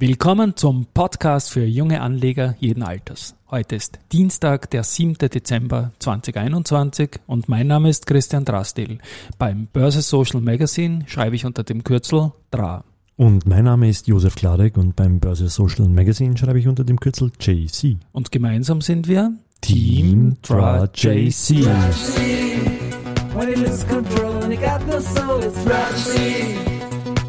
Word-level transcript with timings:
Willkommen 0.00 0.54
zum 0.54 0.86
Podcast 0.94 1.50
für 1.50 1.64
junge 1.64 2.00
Anleger 2.00 2.54
jeden 2.60 2.84
Alters. 2.84 3.34
Heute 3.50 3.74
ist 3.74 3.98
Dienstag, 4.12 4.70
der 4.70 4.84
7. 4.84 5.14
Dezember 5.14 5.90
2021 5.98 7.18
und 7.26 7.48
mein 7.48 7.66
Name 7.66 7.88
ist 7.88 8.06
Christian 8.06 8.44
Drastil. 8.44 8.98
Beim 9.38 9.66
Börse 9.72 10.02
Social 10.02 10.40
Magazine 10.40 11.02
schreibe 11.08 11.34
ich 11.34 11.44
unter 11.44 11.64
dem 11.64 11.82
Kürzel 11.82 12.30
DRA. 12.52 12.84
Und 13.16 13.48
mein 13.48 13.64
Name 13.64 13.88
ist 13.88 14.06
Josef 14.06 14.36
Kladek 14.36 14.76
und 14.76 14.94
beim 14.94 15.18
Börse 15.18 15.48
Social 15.48 15.88
Magazine 15.88 16.36
schreibe 16.36 16.60
ich 16.60 16.68
unter 16.68 16.84
dem 16.84 17.00
Kürzel 17.00 17.32
JC. 17.40 17.96
Und 18.12 18.30
gemeinsam 18.30 18.80
sind 18.80 19.08
wir 19.08 19.32
Team 19.62 20.36
DRA 20.42 20.88
JC. 20.94 21.66
When 23.34 23.64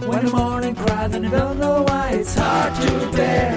When 0.09 0.25
the 0.27 0.31
morning 0.35 0.75
cries 0.75 1.13
and 1.15 1.23
you 1.25 1.29
don't 1.31 1.57
know 1.59 1.85
why, 1.87 2.11
it's 2.13 2.35
hard 2.35 2.73
to 2.81 3.11
bear. 3.15 3.53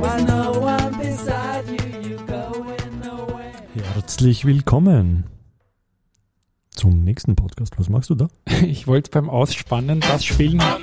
While 0.00 0.24
no 0.24 0.52
one 0.60 0.92
beside 0.98 1.64
you, 1.68 2.10
you 2.10 2.16
going 2.26 3.00
nowhere. 3.02 3.52
Herzlich 3.94 4.44
willkommen 4.44 5.24
zum 6.70 7.04
nächsten 7.04 7.36
Podcast. 7.36 7.78
Was 7.78 7.88
machst 7.88 8.10
du 8.10 8.14
da? 8.14 8.28
Ich 8.62 8.86
wollte 8.86 9.10
beim 9.10 9.28
Ausspannen 9.28 10.00
das 10.00 10.24
spielen. 10.24 10.60
Ah, 10.60 10.78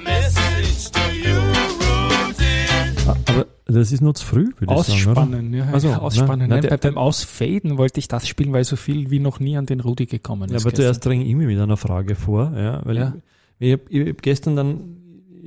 aber 3.25 3.47
das 3.65 3.91
ist 3.91 4.01
nur 4.01 4.13
zu 4.15 4.25
früh, 4.25 4.49
würde 4.59 4.73
ich 4.75 4.81
sagen, 4.83 5.01
oder? 5.11 5.21
Ausspannen, 5.21 5.53
ja, 5.53 5.65
Also, 5.71 5.89
ausspannen. 5.93 6.49
nein, 6.49 6.59
Nein, 6.61 6.69
nein, 6.69 6.79
beim 6.81 6.97
Ausfaden 6.97 7.77
wollte 7.77 7.99
ich 7.99 8.07
das 8.07 8.27
spielen, 8.27 8.53
weil 8.53 8.63
so 8.65 8.75
viel 8.75 9.09
wie 9.09 9.19
noch 9.19 9.39
nie 9.39 9.57
an 9.57 9.65
den 9.65 9.79
Rudi 9.79 10.05
gekommen 10.05 10.49
Ja, 10.49 10.57
ist. 10.57 10.63
aber 10.63 10.71
gestern. 10.71 10.83
zuerst 10.85 11.05
dränge 11.05 11.25
ich 11.25 11.35
mich 11.35 11.47
mit 11.47 11.59
einer 11.59 11.77
Frage 11.77 12.15
vor, 12.15 12.51
ja, 12.55 12.81
weil 12.85 12.97
Ja. 12.97 13.13
ich, 13.59 13.71
ich 13.71 13.71
habe 14.01 14.09
hab 14.11 14.21
gestern 14.21 14.55
dann, 14.55 14.97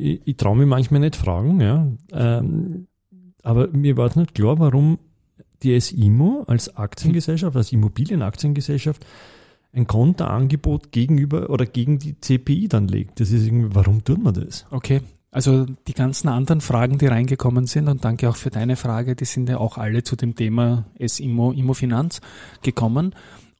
ich, 0.00 0.20
ich 0.24 0.36
traue 0.36 0.56
mich 0.56 0.66
manchmal 0.66 1.00
nicht 1.00 1.16
fragen, 1.16 1.60
ja, 1.60 1.86
ähm, 2.12 2.86
aber 3.42 3.68
mir 3.68 3.96
war 3.96 4.06
es 4.06 4.16
nicht 4.16 4.34
klar, 4.34 4.58
warum 4.58 4.98
die 5.62 5.78
SIMO 5.78 6.44
als 6.46 6.76
Aktiengesellschaft, 6.76 7.56
als 7.56 7.72
Immobilienaktiengesellschaft 7.72 9.04
ein 9.72 9.86
Konterangebot 9.86 10.90
gegenüber 10.90 11.50
oder 11.50 11.66
gegen 11.66 11.98
die 11.98 12.18
CPI 12.18 12.68
dann 12.68 12.88
legt. 12.88 13.20
Das 13.20 13.30
ist 13.30 13.46
irgendwie, 13.46 13.74
warum 13.74 14.02
tut 14.02 14.22
man 14.22 14.34
das? 14.34 14.66
Okay, 14.70 15.00
also 15.30 15.64
die 15.86 15.94
ganzen 15.94 16.28
anderen 16.28 16.60
Fragen, 16.60 16.98
die 16.98 17.06
reingekommen 17.06 17.66
sind 17.66 17.88
und 17.88 18.04
danke 18.04 18.28
auch 18.28 18.36
für 18.36 18.50
deine 18.50 18.76
Frage, 18.76 19.14
die 19.14 19.24
sind 19.24 19.48
ja 19.48 19.58
auch 19.58 19.78
alle 19.78 20.02
zu 20.02 20.16
dem 20.16 20.34
Thema 20.34 20.86
S-Immo, 20.98 21.52
Immofinanz 21.52 22.20
gekommen. 22.62 23.14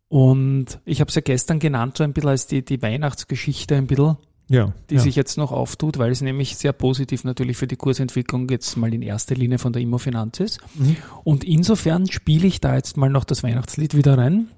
Und 0.08 0.80
ich 0.84 1.00
habe 1.00 1.08
es 1.08 1.14
ja 1.14 1.20
gestern 1.20 1.60
genannt, 1.60 1.98
so 1.98 2.02
ein 2.02 2.12
bisschen 2.12 2.30
als 2.30 2.48
die, 2.48 2.64
die 2.64 2.82
Weihnachtsgeschichte 2.82 3.76
ein 3.76 3.86
bisschen, 3.86 4.16
Ja, 4.50 4.72
die 4.90 4.96
ja. 4.96 5.00
sich 5.00 5.14
jetzt 5.14 5.38
noch 5.38 5.52
auftut, 5.52 5.98
weil 5.98 6.10
es 6.10 6.22
nämlich 6.22 6.56
sehr 6.56 6.72
positiv 6.72 7.22
natürlich 7.22 7.56
für 7.56 7.68
die 7.68 7.76
Kursentwicklung 7.76 8.48
jetzt 8.48 8.76
mal 8.76 8.92
in 8.92 9.00
erster 9.00 9.36
Linie 9.36 9.58
von 9.58 9.72
der 9.72 9.80
Immofinanz 9.80 10.40
ist. 10.40 10.58
Mhm. 10.74 10.96
Und 11.22 11.44
insofern 11.44 12.10
spiele 12.10 12.48
ich 12.48 12.60
da 12.60 12.74
jetzt 12.74 12.96
mal 12.96 13.10
noch 13.10 13.22
das 13.22 13.44
Weihnachtslied 13.44 13.96
wieder 13.96 14.18
rein, 14.18 14.48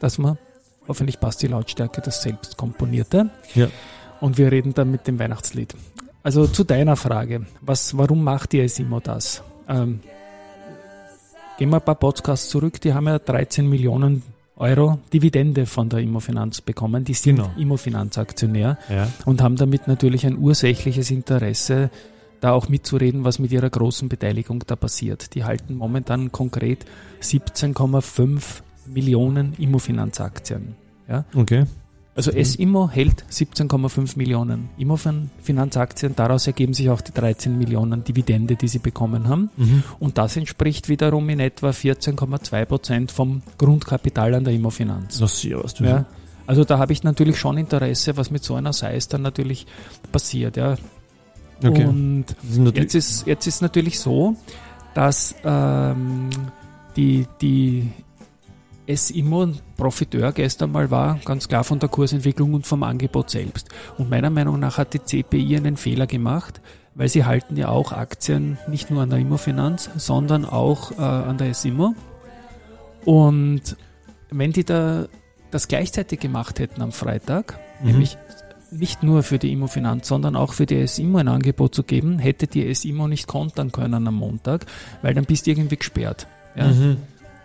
dass 0.00 0.16
man, 0.16 0.38
hoffentlich 0.88 1.20
passt 1.20 1.42
die 1.42 1.48
Lautstärke, 1.48 2.00
das 2.00 2.22
selbst 2.22 2.56
komponierte. 2.56 3.30
ja. 3.54 3.68
Und 4.20 4.38
wir 4.38 4.50
reden 4.52 4.72
dann 4.72 4.90
mit 4.90 5.06
dem 5.06 5.18
Weihnachtslied. 5.18 5.74
Also 6.22 6.46
zu 6.46 6.64
deiner 6.64 6.96
Frage, 6.96 7.44
was, 7.60 7.98
warum 7.98 8.24
macht 8.24 8.52
die 8.52 8.66
SIMO 8.66 9.00
das? 9.00 9.42
Ähm, 9.68 10.00
gehen 11.58 11.68
wir 11.68 11.76
ein 11.76 11.84
paar 11.84 11.96
Podcasts 11.96 12.48
zurück, 12.48 12.80
die 12.80 12.94
haben 12.94 13.06
ja 13.06 13.18
13 13.18 13.68
Millionen 13.68 14.22
Euro 14.62 15.00
Dividende 15.12 15.66
von 15.66 15.88
der 15.88 15.98
Immofinanz 15.98 16.60
bekommen. 16.60 17.04
Die 17.04 17.14
sind 17.14 17.36
Genau. 17.36 17.50
Immofinanz-Aktionär 17.56 18.78
ja. 18.88 19.08
und 19.26 19.42
haben 19.42 19.56
damit 19.56 19.88
natürlich 19.88 20.24
ein 20.24 20.38
ursächliches 20.38 21.10
Interesse, 21.10 21.90
da 22.40 22.52
auch 22.52 22.68
mitzureden, 22.68 23.24
was 23.24 23.38
mit 23.38 23.52
ihrer 23.52 23.70
großen 23.70 24.08
Beteiligung 24.08 24.64
da 24.66 24.76
passiert. 24.76 25.34
Die 25.34 25.44
halten 25.44 25.74
momentan 25.74 26.32
konkret 26.32 26.84
17,5 27.20 28.62
Millionen 28.86 29.54
Immofinanz-Aktien. 29.58 30.74
Ja? 31.08 31.24
Okay. 31.34 31.64
Also 32.14 32.30
S-Immo 32.30 32.90
hält 32.90 33.24
17,5 33.30 34.18
Millionen 34.18 34.68
Immofinanzaktien. 34.76 36.14
Daraus 36.14 36.46
ergeben 36.46 36.74
sich 36.74 36.90
auch 36.90 37.00
die 37.00 37.12
13 37.12 37.56
Millionen 37.56 38.04
Dividende, 38.04 38.54
die 38.54 38.68
sie 38.68 38.80
bekommen 38.80 39.28
haben. 39.28 39.50
Mhm. 39.56 39.82
Und 39.98 40.18
das 40.18 40.36
entspricht 40.36 40.90
wiederum 40.90 41.28
in 41.30 41.40
etwa 41.40 41.70
14,2 41.70 42.64
Prozent 42.66 43.12
vom 43.12 43.42
Grundkapital 43.56 44.34
an 44.34 44.44
der 44.44 44.52
Immofinanz. 44.52 45.18
Das 45.18 45.34
ist 45.34 45.44
ja 45.44 45.62
was 45.62 45.74
du 45.74 45.84
Ja. 45.84 46.04
Also 46.46 46.64
da 46.64 46.78
habe 46.78 46.92
ich 46.92 47.02
natürlich 47.02 47.38
schon 47.38 47.56
Interesse, 47.56 48.16
was 48.16 48.30
mit 48.30 48.44
so 48.44 48.56
einer 48.56 48.74
Size 48.74 49.08
dann 49.08 49.22
natürlich 49.22 49.66
passiert. 50.10 50.58
Ja. 50.58 50.76
Okay. 51.64 51.86
Und 51.86 52.26
Jetzt 52.74 52.94
ist, 52.94 53.26
jetzt 53.26 53.46
ist 53.46 53.62
natürlich 53.62 54.00
so, 54.00 54.36
dass 54.92 55.34
ähm, 55.44 56.28
die, 56.96 57.26
die 57.40 57.88
S-Immo 58.86 59.42
ein 59.42 59.58
Profiteur 59.76 60.32
gestern 60.32 60.72
mal 60.72 60.90
war, 60.90 61.18
ganz 61.24 61.48
klar 61.48 61.64
von 61.64 61.78
der 61.78 61.88
Kursentwicklung 61.88 62.54
und 62.54 62.66
vom 62.66 62.82
Angebot 62.82 63.30
selbst. 63.30 63.68
Und 63.98 64.10
meiner 64.10 64.30
Meinung 64.30 64.58
nach 64.58 64.78
hat 64.78 64.94
die 64.94 65.02
CPI 65.02 65.56
einen 65.56 65.76
Fehler 65.76 66.06
gemacht, 66.06 66.60
weil 66.94 67.08
sie 67.08 67.24
halten 67.24 67.56
ja 67.56 67.68
auch 67.68 67.92
Aktien 67.92 68.58
nicht 68.66 68.90
nur 68.90 69.02
an 69.02 69.10
der 69.10 69.18
Immofinanz, 69.18 69.88
sondern 69.96 70.44
auch 70.44 70.92
äh, 70.92 71.02
an 71.02 71.38
der 71.38 71.50
S-Immo. 71.50 71.94
Und 73.04 73.76
wenn 74.30 74.52
die 74.52 74.64
da 74.64 75.06
das 75.50 75.68
gleichzeitig 75.68 76.20
gemacht 76.20 76.58
hätten 76.58 76.82
am 76.82 76.92
Freitag, 76.92 77.58
Mhm. 77.82 77.90
nämlich 77.90 78.16
nicht 78.70 79.02
nur 79.02 79.22
für 79.22 79.38
die 79.38 79.52
Immofinanz, 79.52 80.08
sondern 80.08 80.34
auch 80.36 80.54
für 80.54 80.66
die 80.66 80.86
SIMO 80.86 81.18
ein 81.18 81.28
Angebot 81.28 81.74
zu 81.74 81.82
geben, 81.82 82.18
hätte 82.18 82.46
die 82.46 82.72
SIMO 82.74 83.06
nicht 83.06 83.26
kontern 83.26 83.70
können 83.70 84.06
am 84.06 84.14
Montag, 84.14 84.66
weil 85.02 85.14
dann 85.14 85.24
bist 85.24 85.46
du 85.46 85.50
irgendwie 85.50 85.76
gesperrt. 85.76 86.26
Ja? 86.56 86.68
Mhm. 86.68 86.96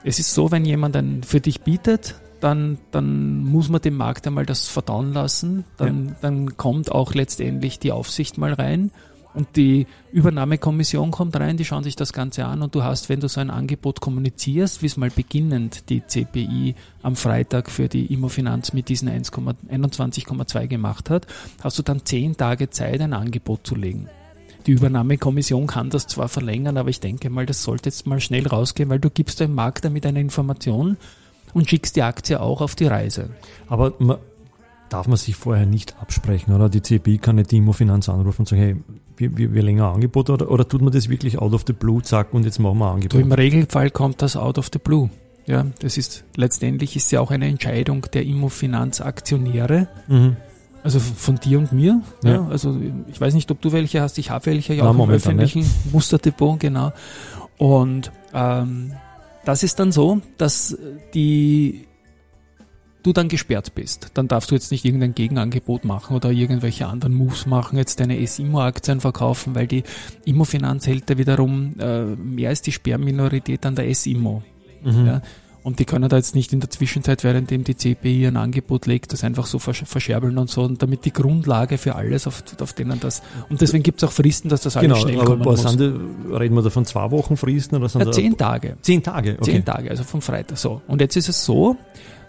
Es 0.04 0.20
ist 0.20 0.34
so, 0.34 0.52
wenn 0.52 0.66
jemand 0.66 0.96
ein 0.96 1.24
für 1.24 1.42
dich 1.42 1.62
bietet, 1.62 2.16
dann, 2.40 2.78
dann 2.92 3.44
muss 3.44 3.70
man 3.70 3.82
dem 3.82 3.98
Markt 3.98 4.28
einmal 4.28 4.46
das 4.46 4.68
verdauen 4.68 5.14
lassen. 5.14 5.66
Dann, 5.78 6.16
dann 6.22 6.56
kommt 6.56 6.92
auch 6.92 7.14
letztendlich 7.14 7.80
die 7.80 7.92
Aufsicht 7.92 8.38
mal 8.38 8.54
rein 8.54 8.92
und 9.38 9.56
die 9.56 9.86
Übernahmekommission 10.12 11.12
kommt 11.12 11.40
rein, 11.40 11.58
die 11.58 11.66
schauen 11.66 11.84
sich 11.84 11.96
das 11.96 12.12
Ganze 12.12 12.46
an 12.46 12.64
und 12.64 12.74
du 12.74 12.84
hast, 12.84 13.08
wenn 13.08 13.20
du 13.20 13.30
so 13.30 13.40
ein 13.40 13.52
Angebot 13.52 14.02
kommunizierst, 14.02 14.82
wie 14.82 14.88
es 14.88 14.98
mal 14.98 15.12
beginnend 15.12 15.90
die 15.90 16.02
CPI 16.02 16.74
am 17.04 17.16
Freitag 17.16 17.70
für 17.70 17.88
die 17.88 18.12
Immofinanz 18.12 18.74
mit 18.74 18.90
diesen 18.90 19.10
1,- 19.10 19.32
21,2 19.70 20.66
gemacht 20.66 21.12
hat, 21.12 21.28
hast 21.62 21.78
du 21.78 21.84
dann 21.84 22.04
zehn 22.04 22.36
Tage 22.36 22.72
Zeit, 22.72 23.00
ein 23.00 23.14
Angebot 23.14 23.68
zu 23.68 23.76
legen. 23.76 24.10
Die 24.68 24.74
Übernahmekommission 24.74 25.66
kann 25.66 25.90
das 25.90 26.08
zwar 26.08 26.28
verlängern, 26.28 26.78
aber 26.78 26.90
ich 26.90 27.00
denke 27.00 27.30
mal, 27.30 27.46
das 27.46 27.64
sollte 27.64 27.88
jetzt 27.88 28.06
mal 28.06 28.20
schnell 28.20 28.46
rausgehen, 28.48 28.90
weil 28.90 29.00
du 29.00 29.10
gibst 29.10 29.40
dem 29.40 29.56
Markt 29.56 29.86
damit 29.86 30.06
eine 30.06 30.20
Information 30.20 30.98
und 31.54 31.70
schickst 31.70 31.96
die 31.96 32.04
Aktie 32.04 32.40
auch 32.42 32.60
auf 32.60 32.76
die 32.76 32.86
Reise. 32.86 33.30
Aber 33.70 33.94
man, 34.00 34.18
darf 34.90 35.08
man 35.08 35.18
sich 35.18 35.36
vorher 35.36 35.66
nicht 35.66 35.96
absprechen, 36.02 36.54
oder? 36.54 36.68
Die 36.70 36.82
CPI 36.82 37.18
kann 37.18 37.38
nicht 37.38 37.52
die 37.52 37.58
Immofinanz 37.58 38.10
anrufen 38.10 38.42
und 38.42 38.48
sagen, 38.50 38.62
hey, 38.62 38.76
wir, 39.16 39.38
wir, 39.38 39.54
wir 39.54 39.64
länger 39.64 39.94
Angebot, 39.94 40.30
oder, 40.30 40.52
oder 40.52 40.68
tut 40.68 40.82
man 40.82 40.92
das 40.92 41.08
wirklich 41.08 41.40
out 41.40 41.54
of 41.54 41.64
the 41.66 41.74
blue, 41.74 42.02
zack, 42.02 42.34
und 42.34 42.44
jetzt 42.44 42.60
machen 42.60 42.78
wir 42.78 42.94
ein 42.94 43.00
Du, 43.02 43.18
im 43.18 43.24
Angebot? 43.24 43.38
Regelfall 43.38 43.90
kommt 43.90 44.22
das 44.22 44.36
out 44.36 44.58
of 44.58 44.70
the 44.74 44.80
blue. 44.80 45.10
Ja, 45.46 45.66
das 45.80 45.98
ist 45.98 46.26
letztendlich 46.36 46.98
ist 46.98 47.10
ja 47.12 47.22
auch 47.22 47.32
eine 47.32 47.48
Entscheidung 47.48 48.06
der 48.14 48.26
Immofinanz-Aktionäre, 48.26 49.88
Mhm. 50.10 50.36
Also 50.88 51.00
von 51.02 51.36
dir 51.36 51.60
und 51.60 51.74
mir. 51.74 52.02
Ja. 52.24 52.32
Ja. 52.32 52.48
also 52.48 52.80
ich 53.12 53.20
weiß 53.20 53.34
nicht, 53.34 53.52
ob 53.52 53.60
du 53.60 53.74
welche 53.74 54.00
hast. 54.00 54.18
Ich 54.20 54.30
habe 54.30 54.46
welche 54.46 54.74
ja 54.74 54.86
Na, 54.86 54.92
auch 54.92 55.04
im 55.04 55.10
öffentlichen 55.10 55.70
Musterdepot, 55.92 56.62
genau. 56.62 56.94
Und 57.58 58.14
ähm, 58.34 58.94
das 59.44 59.64
ist 59.64 59.82
dann 59.82 59.92
so, 59.92 60.22
dass 60.38 60.78
die 61.14 61.88
du 63.04 63.12
dann 63.12 63.28
gesperrt 63.28 63.76
bist. 63.76 64.12
Dann 64.14 64.30
darfst 64.30 64.50
du 64.50 64.56
jetzt 64.56 64.72
nicht 64.72 64.86
irgendein 64.86 65.14
Gegenangebot 65.14 65.84
machen 65.84 66.16
oder 66.16 66.32
irgendwelche 66.32 66.88
anderen 66.88 67.14
Moves 67.14 67.46
machen, 67.46 67.78
jetzt 67.78 68.00
deine 68.00 68.18
S-Immo-Aktien 68.22 69.02
verkaufen, 69.02 69.56
weil 69.56 69.68
die 69.68 69.84
Immofinanz 70.24 70.88
hält 70.88 71.10
da 71.10 71.18
wiederum 71.18 71.76
äh, 71.80 72.04
mehr 72.16 72.50
als 72.50 72.62
die 72.62 72.72
Sperrminorität 72.72 73.66
an 73.66 73.76
der 73.76 73.90
S-Immo. 73.90 74.42
Mhm. 74.84 75.06
Ja. 75.06 75.22
Und 75.68 75.80
die 75.80 75.86
können 75.86 76.08
da 76.08 76.16
jetzt 76.16 76.34
nicht 76.34 76.54
in 76.54 76.62
der 76.62 76.70
Zwischenzeit, 76.70 77.26
währenddem 77.26 77.66
die 77.66 77.76
CPI 77.76 78.26
ein 78.28 78.38
Angebot 78.38 78.86
legt, 78.86 79.12
das 79.12 79.26
einfach 79.26 79.46
so 79.46 79.60
versch 79.60 79.84
verscherbeln 79.86 80.38
und 80.38 80.50
so, 80.50 80.62
und 80.64 80.82
damit 80.82 81.04
die 81.04 81.12
Grundlage 81.12 81.78
für 81.78 81.96
alles, 81.96 82.26
auf, 82.26 82.42
auf 82.62 82.72
denen 82.72 83.02
das, 83.02 83.22
und 83.50 83.60
deswegen 83.60 83.84
gibt 83.84 84.02
es 84.02 84.08
auch 84.08 84.14
Fristen, 84.14 84.48
dass 84.48 84.62
das 84.62 84.78
alles 84.78 84.88
Genau, 84.88 85.02
schnell 85.02 85.18
aber 85.18 85.26
kommen 85.26 85.42
muss. 85.44 85.62
sind 85.64 85.82
die, 85.82 86.34
reden 86.34 86.56
wir 86.56 86.62
da 86.62 86.70
von 86.70 86.86
zwei 86.86 87.12
Wochen 87.12 87.36
Fristen 87.36 87.76
oder 87.76 87.90
sind 87.90 88.00
Ja, 88.00 88.06
da- 88.06 88.12
zehn 88.14 88.38
Tage. 88.38 88.78
Zehn 88.82 89.04
Tage, 89.04 89.34
okay. 89.34 89.52
Zehn 89.52 89.66
Tage, 89.66 89.90
also 89.90 90.06
vom 90.06 90.22
Freitag. 90.22 90.58
So. 90.58 90.82
Und 90.88 91.02
jetzt 91.02 91.18
ist 91.18 91.28
es 91.28 91.44
so, 91.44 91.76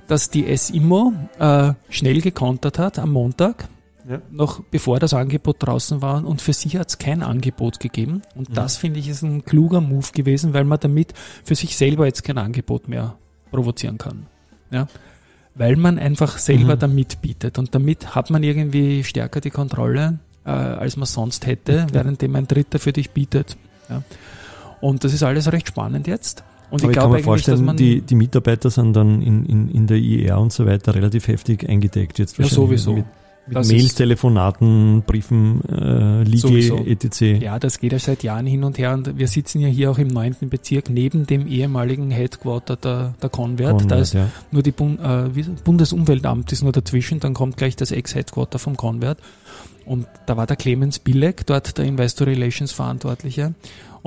dass 0.09 0.31
die 0.31 0.45
S-Immo 0.49 1.13
äh, 1.39 1.75
schnell 1.91 2.21
gekontert 2.21 2.81
hat 2.81 2.99
am 2.99 3.13
Montag, 3.13 3.69
Ja. 4.11 4.21
noch 4.33 4.65
bevor 4.73 4.99
das 4.99 5.15
Angebot 5.15 5.59
draußen 5.61 6.03
war. 6.03 6.25
Und 6.27 6.43
für 6.43 6.55
sie 6.55 6.71
hat 6.77 6.89
es 6.89 6.99
kein 6.99 7.23
Angebot 7.23 7.79
gegeben. 7.79 8.23
Und 8.35 8.49
Mhm. 8.51 8.55
das 8.55 8.77
finde 8.79 8.99
ich 8.99 9.09
ist 9.09 9.23
ein 9.23 9.45
kluger 9.45 9.81
Move 9.81 10.09
gewesen, 10.13 10.55
weil 10.55 10.65
man 10.65 10.81
damit 10.81 11.13
für 11.45 11.55
sich 11.55 11.77
selber 11.77 12.05
jetzt 12.07 12.25
kein 12.25 12.39
Angebot 12.39 12.89
mehr 12.89 13.15
provozieren 13.51 13.99
kann. 13.99 14.27
Ja? 14.71 14.87
Weil 15.55 15.77
man 15.77 15.99
einfach 15.99 16.39
selber 16.39 16.77
Mhm. 16.77 16.79
da 16.79 16.87
mitbietet. 16.89 17.59
Und 17.59 17.75
damit 17.75 18.15
hat 18.15 18.31
man 18.31 18.43
irgendwie 18.43 19.03
stärker 19.05 19.41
die 19.41 19.51
Kontrolle, 19.51 20.19
äh, 20.45 20.51
als 20.51 20.97
man 20.97 21.07
sonst 21.07 21.47
hätte, 21.47 21.87
währenddem 21.93 22.37
ein 22.37 22.47
Dritter 22.47 22.79
für 22.79 22.93
dich 22.93 23.11
bietet. 23.11 23.57
Ja. 23.89 24.03
Und 24.81 25.03
das 25.05 25.13
ist 25.13 25.23
alles 25.23 25.51
recht 25.51 25.69
spannend 25.69 26.07
jetzt. 26.07 26.45
Und 26.71 26.83
Aber 26.83 26.91
ich, 26.91 26.97
ich 26.97 27.03
kann 27.03 27.11
mir 27.11 27.23
vorstellen, 27.23 27.65
man 27.65 27.77
die, 27.77 28.03
die 28.03 28.15
Mitarbeiter 28.15 28.69
sind 28.71 28.95
dann 28.95 29.23
in, 29.23 29.47
in, 29.47 29.69
in 29.71 29.87
der 29.87 29.97
IR 29.97 30.39
und 30.39 30.53
so 30.53 30.67
weiter 30.67 30.95
relativ 30.95 31.27
heftig 31.27 31.67
eingedeckt 31.69 32.19
jetzt 32.19 32.37
Ja, 32.39 32.45
sowieso. 32.45 32.93
Mit 32.93 33.07
Das 33.51 33.69
Mails, 33.69 33.95
Telefonaten, 33.95 35.03
Briefen, 35.07 35.63
äh, 35.65 36.37
Sowieso. 36.37 36.79
etc. 36.79 37.43
Ja, 37.43 37.59
das 37.59 37.79
geht 37.79 37.93
ja 37.93 37.99
seit 37.99 38.23
Jahren 38.23 38.47
hin 38.47 38.65
und 38.65 38.79
her 38.79 38.93
und 38.93 39.19
wir 39.19 39.29
sitzen 39.29 39.61
ja 39.61 39.69
hier 39.69 39.91
auch 39.91 39.99
im 39.99 40.09
neunten 40.09 40.49
Bezirk 40.49 40.91
neben 40.91 41.27
dem 41.27 41.47
ehemaligen 41.47 42.11
Headquarter 42.11 42.77
der, 42.77 43.15
der 43.21 43.29
Convert. 43.31 43.73
da 43.73 43.79
Conrad, 43.79 44.01
ist 44.01 44.15
ja. 44.15 44.29
nur 44.51 44.63
die 44.63 44.73
Bund, 44.73 45.01
äh, 45.01 45.29
Bundesumweltamt 45.65 46.53
ist 46.53 46.63
nur 46.63 46.73
dazwischen, 46.73 47.21
dann 47.21 47.35
kommt 47.35 47.57
gleich 47.57 47.77
das 47.77 47.91
Ex-Headquarter 47.91 48.59
vom 48.59 48.77
Convert. 48.77 49.19
Und 49.85 50.07
da 50.27 50.37
war 50.37 50.47
der 50.47 50.57
Clemens 50.57 50.99
Billek, 50.99 51.47
dort 51.47 51.79
der 51.79 51.87
Investor 51.87 52.27
Relations 52.27 52.73
Verantwortliche. 52.73 53.55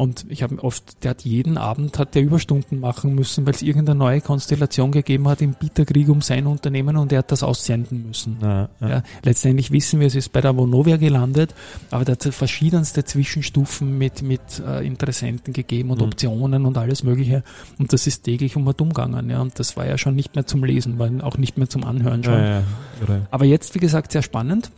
Und 0.02 0.26
ich 0.30 0.42
habe 0.42 0.64
oft, 0.64 1.04
der 1.04 1.12
hat 1.12 1.22
jeden 1.26 1.60
Abend 1.60 2.00
hat 2.00 2.16
der 2.16 2.24
Überstunden 2.24 2.80
machen 2.80 3.14
müssen, 3.14 3.46
weil 3.46 3.54
es 3.54 3.62
irgendeine 3.62 4.00
neue 4.00 4.20
Konstellation 4.20 4.92
gegeben 4.92 5.28
hat 5.28 5.44
im 5.44 5.54
Bieterkrieg 5.54 6.10
um 6.10 6.22
sein 6.22 6.48
Unternehmen 6.48 6.98
und 6.98 7.12
er 7.12 7.20
hat 7.20 7.32
das 7.32 7.44
aussenden 7.44 8.08
müssen. 8.08 8.38
Ja, 8.42 8.68
ja. 8.80 8.90
Ja, 8.90 9.04
letztendlich 9.22 9.70
wissen 9.70 10.00
wir, 10.00 10.08
es 10.08 10.16
ist 10.16 10.34
bei 10.34 10.42
der 10.42 10.58
Vonovia 10.58 10.98
gelandet, 10.98 11.54
aber 11.92 12.04
da 12.04 12.14
hat 12.14 12.26
es 12.26 12.36
verschiedenste 12.36 13.06
Zwischenstufen 13.06 13.96
mit, 14.00 14.24
mit 14.24 14.42
äh, 14.66 14.84
Interessenten 14.84 15.54
gegeben 15.54 15.92
und 15.92 16.00
Mhm. 16.00 16.06
Optionen 16.06 16.66
und 16.66 16.80
alles 16.80 17.04
Mögliche. 17.04 17.44
Und 17.78 17.94
das 17.94 18.08
ist 18.08 18.24
täglich 18.24 18.56
um 18.56 18.66
und 18.66 18.82
umgegangen. 18.82 19.30
Ja, 19.30 19.40
und 19.40 19.60
das 19.60 19.78
war 19.78 19.86
ja 19.86 20.00
schon 20.00 20.16
nicht 20.16 20.34
mehr 20.34 20.48
zum 20.48 20.64
Lesen, 20.64 20.98
war 20.98 21.12
auch 21.24 21.38
nicht 21.38 21.60
mehr 21.60 21.70
zum 21.70 21.84
Anhören 21.84 22.24
schon. 22.24 22.64
Aber 23.30 23.46
jetzt, 23.46 23.76
wie 23.76 23.80
gesagt, 23.80 24.14
sehr 24.14 24.24
spannend. 24.24 24.72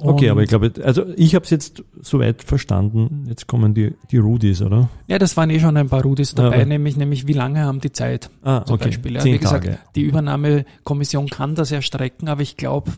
Okay, 0.00 0.28
aber 0.30 0.42
ich 0.44 0.48
glaube, 0.48 0.72
also 0.84 1.06
ich 1.16 1.34
habe 1.34 1.44
es 1.44 1.50
jetzt 1.50 1.82
soweit 2.02 2.44
verstanden. 2.44 3.24
Jetzt 3.28 3.48
kommen 3.48 3.74
die, 3.74 3.94
die 4.12 4.18
Rudis, 4.18 4.62
oder? 4.62 4.88
Ja, 5.08 5.18
das 5.18 5.36
waren 5.36 5.50
eh 5.50 5.58
schon 5.58 5.76
ein 5.76 5.88
paar 5.88 6.02
Rudis 6.02 6.36
dabei, 6.36 6.60
Ja. 6.60 6.64
nämlich, 6.66 6.96
nämlich 6.96 7.26
wie 7.26 7.32
lange 7.32 7.60
haben 7.64 7.80
die 7.80 7.90
Zeit 7.90 8.30
Ah, 8.42 8.64
zum 8.64 8.76
okay. 8.76 8.84
Beispiel. 8.86 9.16
Ja, 9.16 9.24
wie 9.24 9.36
gesagt, 9.38 9.64
Tage. 9.64 9.78
die 9.96 10.02
Übernahmekommission 10.02 11.28
kann 11.28 11.56
das 11.56 11.72
erstrecken, 11.72 12.28
aber 12.28 12.42
ich 12.42 12.56
glaube, 12.56 12.92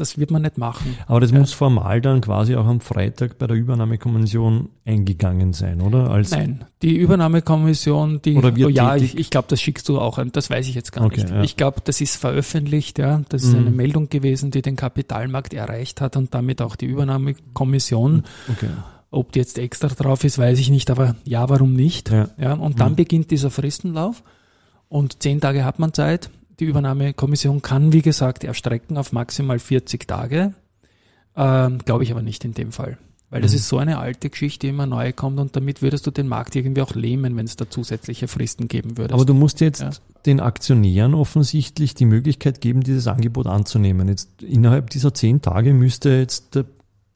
das 0.00 0.18
wird 0.18 0.30
man 0.30 0.42
nicht 0.42 0.58
machen. 0.58 0.96
Aber 1.06 1.20
das 1.20 1.30
Ja. 1.30 1.38
muss 1.38 1.52
formal 1.52 2.00
dann 2.00 2.20
quasi 2.20 2.56
auch 2.56 2.66
am 2.66 2.80
Freitag 2.80 3.38
bei 3.38 3.46
der 3.46 3.56
Übernahmekommission 3.56 4.70
eingegangen 4.84 5.52
sein, 5.52 5.80
oder? 5.80 6.10
Als 6.10 6.30
Nein, 6.32 6.64
die 6.82 6.96
Übernahmekommission, 6.96 8.22
die, 8.22 8.36
Oder 8.36 8.56
wird 8.56 8.66
oh 8.66 8.70
ja, 8.70 8.96
ich, 8.96 9.16
ich 9.18 9.30
glaube, 9.30 9.46
das 9.48 9.60
schickst 9.60 9.88
du 9.88 10.00
auch 10.00 10.18
an, 10.18 10.30
das 10.32 10.50
weiß 10.50 10.66
ich 10.68 10.74
jetzt 10.74 10.92
gar 10.92 11.04
Okay, 11.04 11.20
nicht. 11.22 11.30
ja. 11.30 11.42
Ich 11.42 11.56
glaube, 11.56 11.80
das 11.84 12.00
ist 12.00 12.16
veröffentlicht, 12.16 12.98
ja. 12.98 13.22
Das 13.28 13.42
ist 13.44 13.52
Mhm. 13.52 13.58
eine 13.60 13.70
Meldung 13.70 14.08
gewesen, 14.08 14.50
die 14.50 14.62
den 14.62 14.76
Kapitalmarkt 14.76 15.54
erreicht 15.54 16.00
hat 16.00 16.16
und 16.16 16.34
damit 16.34 16.62
auch 16.62 16.76
die 16.76 16.86
Übernahmekommission. 16.86 18.24
Okay. 18.50 18.68
Ob 19.10 19.32
die 19.32 19.40
jetzt 19.40 19.58
extra 19.58 19.88
drauf 19.88 20.22
ist, 20.24 20.38
weiß 20.38 20.58
ich 20.60 20.70
nicht, 20.70 20.90
aber 20.90 21.16
ja, 21.24 21.48
warum 21.48 21.72
nicht? 21.72 22.10
Ja. 22.10 22.28
Ja, 22.38 22.52
und 22.54 22.78
dann 22.80 22.92
Mhm. 22.92 22.96
beginnt 22.96 23.30
dieser 23.30 23.50
Fristenlauf 23.50 24.22
und 24.88 25.22
zehn 25.22 25.40
Tage 25.40 25.64
hat 25.64 25.78
man 25.78 25.92
Zeit. 25.92 26.30
Die 26.60 26.66
Übernahmekommission 26.66 27.62
kann, 27.62 27.92
wie 27.92 28.02
gesagt, 28.02 28.44
erstrecken 28.44 28.96
auf 28.98 29.12
maximal 29.12 29.58
40 29.58 30.06
Tage. 30.06 30.54
Ähm, 31.36 31.78
Glaube 31.78 32.04
ich 32.04 32.10
aber 32.12 32.22
nicht 32.22 32.44
in 32.44 32.52
dem 32.54 32.70
Fall. 32.72 32.98
Weil 33.30 33.40
das 33.42 33.52
Mhm. 33.52 33.56
ist 33.58 33.68
so 33.68 33.78
eine 33.78 33.98
alte 33.98 34.28
Geschichte, 34.28 34.66
die 34.66 34.70
immer 34.70 34.86
neu 34.86 35.12
kommt 35.12 35.38
und 35.38 35.54
damit 35.54 35.82
würdest 35.82 36.04
du 36.06 36.10
den 36.10 36.26
Markt 36.26 36.56
irgendwie 36.56 36.82
auch 36.82 36.94
lähmen, 36.96 37.36
wenn 37.36 37.46
es 37.46 37.54
da 37.56 37.70
zusätzliche 37.70 38.26
Fristen 38.26 38.66
geben 38.66 38.98
würde. 38.98 39.14
Aber 39.14 39.24
du 39.24 39.34
musst 39.34 39.60
jetzt 39.60 39.80
Ja. 39.82 39.90
den 40.26 40.40
Aktionären 40.40 41.14
offensichtlich 41.14 41.94
die 41.94 42.06
Möglichkeit 42.06 42.60
geben, 42.60 42.82
dieses 42.82 43.06
Angebot 43.06 43.46
anzunehmen. 43.46 44.08
Jetzt 44.08 44.42
innerhalb 44.42 44.90
dieser 44.90 45.14
zehn 45.14 45.40
Tage 45.40 45.72
müsste 45.72 46.10
jetzt 46.10 46.56
der 46.56 46.64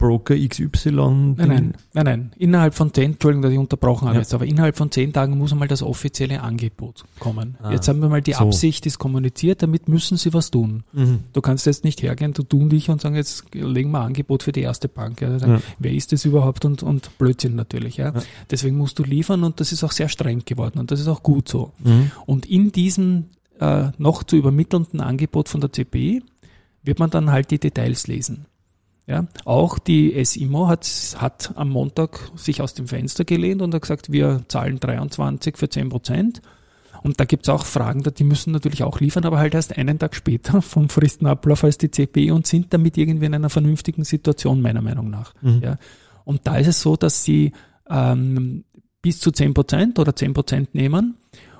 Broker 0.05 0.35
XY 0.37 0.91
Nein, 0.91 1.35
nein, 1.37 1.73
nein, 1.93 2.05
nein. 2.05 2.31
Innerhalb 2.37 2.75
von 2.75 2.93
zehn, 2.93 3.13
Entschuldigung, 3.13 3.41
dass 3.41 3.51
ich 3.51 3.57
unterbrochen 3.57 4.07
habe 4.07 4.15
Ja. 4.17 4.21
jetzt, 4.21 4.33
aber 4.33 4.45
innerhalb 4.45 4.77
von 4.77 4.91
zehn 4.91 5.11
Tagen 5.13 5.37
muss 5.37 5.51
einmal 5.51 5.67
das 5.67 5.81
offizielle 5.81 6.41
Angebot 6.41 7.05
kommen. 7.19 7.57
Ah, 7.61 7.71
jetzt 7.71 7.87
haben 7.87 8.01
wir 8.01 8.09
mal 8.09 8.21
die 8.21 8.33
so. 8.33 8.39
Absicht 8.39 8.85
ist 8.85 8.99
kommuniziert, 8.99 9.63
damit 9.63 9.87
müssen 9.89 10.17
sie 10.17 10.33
was 10.33 10.51
tun. 10.51 10.83
Mhm. 10.93 11.19
Du 11.33 11.41
kannst 11.41 11.65
jetzt 11.65 11.83
nicht 11.83 12.03
hergehen, 12.03 12.33
du 12.33 12.43
tun 12.43 12.69
dich 12.69 12.89
und 12.89 13.01
sagen, 13.01 13.15
jetzt 13.15 13.45
legen 13.53 13.91
wir 13.91 13.99
ein 14.01 14.07
Angebot 14.07 14.43
für 14.43 14.51
die 14.51 14.61
erste 14.61 14.87
Bank. 14.87 15.21
Ja. 15.21 15.39
Sagen, 15.39 15.53
Ja. 15.53 15.61
Wer 15.79 15.93
ist 15.93 16.11
das 16.11 16.23
überhaupt 16.25 16.65
und, 16.65 16.83
und 16.83 17.17
Blödsinn 17.17 17.55
natürlich. 17.55 17.97
Ja. 17.97 18.13
Deswegen 18.51 18.77
musst 18.77 18.99
du 18.99 19.03
liefern 19.03 19.43
und 19.43 19.59
das 19.59 19.71
ist 19.71 19.83
auch 19.83 19.91
sehr 19.91 20.09
streng 20.09 20.43
geworden 20.45 20.77
und 20.79 20.91
das 20.91 20.99
ist 20.99 21.07
auch 21.07 21.23
gut 21.23 21.49
so. 21.49 21.71
Mhm. 21.83 22.11
Und 22.27 22.45
in 22.45 22.71
diesem 22.71 23.25
äh, 23.59 23.87
noch 23.97 24.23
zu 24.23 24.35
übermittelnden 24.35 25.01
Angebot 25.01 25.49
von 25.49 25.61
der 25.61 25.71
CPI 25.71 26.21
wird 26.83 26.99
man 26.99 27.09
dann 27.09 27.31
halt 27.31 27.49
die 27.51 27.59
Details 27.59 28.05
lesen. 28.07 28.45
Ja, 29.07 29.27
auch 29.45 29.77
die 29.77 30.23
SIMO 30.25 30.67
hat, 30.67 31.15
hat 31.19 31.53
am 31.55 31.69
Montag 31.69 32.31
sich 32.35 32.61
aus 32.61 32.73
dem 32.73 32.87
Fenster 32.87 33.23
gelehnt 33.23 33.61
und 33.61 33.73
hat 33.73 33.83
gesagt, 33.83 34.11
wir 34.11 34.41
zahlen 34.47 34.79
23 34.79 35.57
für 35.57 35.69
10 35.69 35.89
Prozent. 35.89 36.41
Und 37.03 37.19
da 37.19 37.25
gibt's 37.25 37.49
auch 37.49 37.65
Fragen, 37.65 38.01
die 38.01 38.23
müssen 38.23 38.51
natürlich 38.51 38.81
auch 38.81 38.99
liefern, 38.99 39.25
aber 39.25 39.37
halt 39.37 39.53
erst 39.53 39.77
einen 39.77 39.99
Tag 39.99 40.15
später 40.15 40.59
vom 40.63 40.89
Fristenablauf 40.89 41.63
als 41.63 41.77
die 41.77 41.91
CPI 41.91 42.31
und 42.31 42.47
sind 42.47 42.73
damit 42.73 42.97
irgendwie 42.97 43.27
in 43.27 43.35
einer 43.35 43.51
vernünftigen 43.51 44.03
Situation, 44.03 44.59
meiner 44.59 44.81
Meinung 44.81 45.11
nach. 45.11 45.35
Mhm. 45.41 45.61
Ja. 45.63 45.77
Und 46.23 46.47
da 46.47 46.57
ist 46.57 46.67
es 46.67 46.81
so, 46.81 46.95
dass 46.95 47.23
sie 47.23 47.51
ähm, 47.87 48.63
bis 49.03 49.19
zu 49.19 49.29
10 49.29 49.53
Prozent 49.53 49.99
oder 49.99 50.15
10 50.15 50.33
Prozent 50.33 50.73
nehmen. 50.73 51.17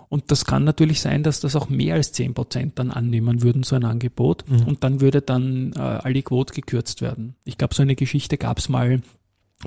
Und 0.09 0.31
das 0.31 0.45
kann 0.45 0.63
natürlich 0.63 1.01
sein, 1.01 1.23
dass 1.23 1.39
das 1.39 1.55
auch 1.55 1.69
mehr 1.69 1.95
als 1.95 2.11
10 2.11 2.33
Prozent 2.33 2.79
dann 2.79 2.91
annehmen 2.91 3.41
würden, 3.41 3.63
so 3.63 3.75
ein 3.75 3.85
Angebot. 3.85 4.43
Mhm. 4.47 4.63
Und 4.63 4.83
dann 4.83 5.01
würde 5.01 5.21
dann 5.21 5.73
äh, 5.75 5.79
Aliquot 5.79 6.53
gekürzt 6.53 7.01
werden. 7.01 7.35
Ich 7.45 7.57
glaube, 7.57 7.73
so 7.73 7.81
eine 7.81 7.95
Geschichte 7.95 8.37
gab 8.37 8.59
es 8.59 8.69
mal 8.69 9.01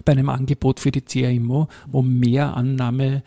bei 0.05 0.13
einem 0.13 0.29
Angebot 0.29 0.81
für 0.81 0.91
die 0.91 1.01
CAIMO, 1.01 1.69
wo 1.87 2.03
mehr 2.03 2.57
Annahme 2.57 3.23